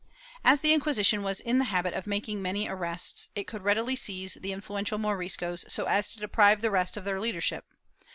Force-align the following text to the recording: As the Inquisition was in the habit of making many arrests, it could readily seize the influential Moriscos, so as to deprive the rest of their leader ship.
As 0.43 0.61
the 0.61 0.73
Inquisition 0.73 1.21
was 1.21 1.39
in 1.39 1.59
the 1.59 1.65
habit 1.65 1.93
of 1.93 2.07
making 2.07 2.41
many 2.41 2.67
arrests, 2.67 3.29
it 3.35 3.45
could 3.45 3.61
readily 3.63 3.95
seize 3.95 4.33
the 4.33 4.51
influential 4.51 4.97
Moriscos, 4.97 5.63
so 5.71 5.85
as 5.85 6.11
to 6.13 6.19
deprive 6.19 6.61
the 6.63 6.71
rest 6.71 6.97
of 6.97 7.05
their 7.05 7.19
leader 7.19 7.39
ship. 7.39 7.65